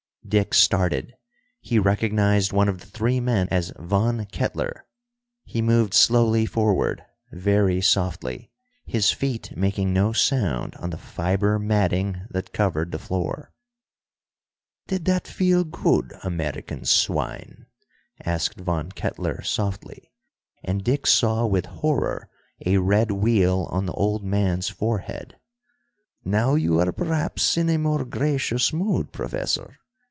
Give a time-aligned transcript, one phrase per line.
[0.27, 1.13] Dick started;
[1.59, 4.85] he recognized one of the three men as Von Kettler.
[5.43, 8.49] He moved slowly forward, very softly,
[8.85, 13.51] his feet making no sound on the fiber matting that covered the floor.
[14.87, 17.65] "Did that feel good, American swine?"
[18.23, 20.13] asked Von Kettler softly,
[20.63, 22.29] and Dick saw, with horror,
[22.65, 25.35] a red weal on the old man's forehead.
[26.23, 29.77] "Now you are perhaps in a more gracious mood, Professor?